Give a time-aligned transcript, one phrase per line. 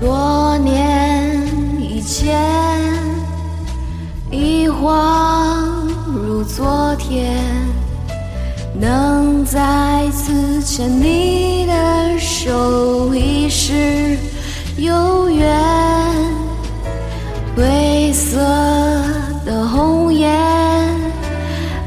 [0.00, 1.42] 多年
[1.80, 2.40] 以前，
[4.30, 7.36] 一晃如昨天，
[8.78, 14.16] 能再次牵你的手，已是
[14.76, 15.58] 有缘。
[17.56, 18.38] 灰色
[19.44, 20.32] 的红颜，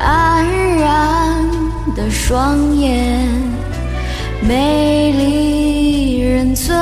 [0.00, 0.42] 黯
[0.80, 1.44] 然
[1.94, 3.28] 的双眼，
[4.40, 6.74] 美丽人存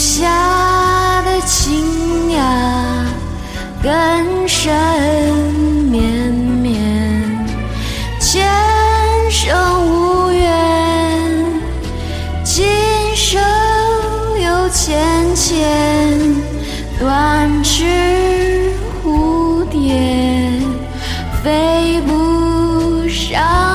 [0.00, 3.04] 下的情呀，
[3.82, 4.72] 更深
[5.90, 7.46] 绵绵，
[8.18, 8.48] 前
[9.30, 9.54] 生
[9.86, 11.44] 无缘，
[12.42, 12.64] 今
[13.14, 13.38] 生
[14.42, 14.96] 有浅
[15.36, 15.68] 浅，
[16.98, 17.84] 断翅
[19.04, 20.50] 蝴蝶
[21.44, 23.69] 飞不上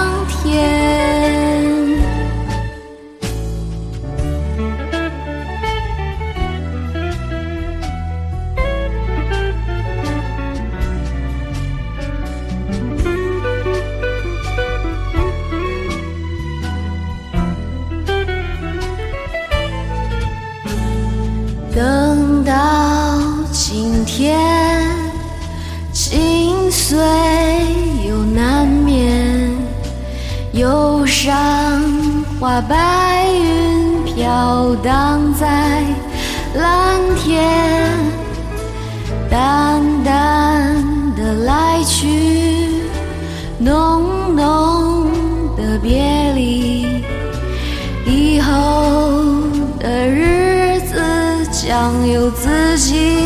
[22.45, 23.17] 到
[23.51, 24.37] 今天，
[25.91, 26.95] 心碎
[28.07, 29.51] 又难免，
[30.53, 31.33] 忧伤
[32.39, 35.83] 化白云飘荡在
[36.53, 37.64] 蓝天，
[51.85, 53.24] 光有自己